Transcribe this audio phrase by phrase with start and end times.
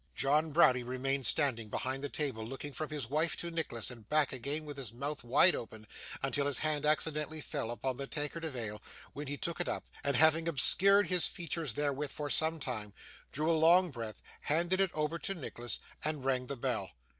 [0.15, 4.33] John Browdie remained standing behind the table, looking from his wife to Nicholas, and back
[4.33, 5.85] again, with his mouth wide open,
[6.23, 8.81] until his hand accidentally fell upon the tankard of ale,
[9.13, 12.95] when he took it up, and having obscured his features therewith for some time,
[13.31, 16.93] drew a long breath, handed it over to Nicholas, and rang the bell.